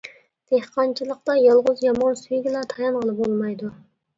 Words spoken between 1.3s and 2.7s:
يالغۇز يامغۇر سۈيىگىلا